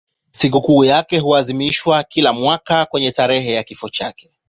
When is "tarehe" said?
3.11-3.53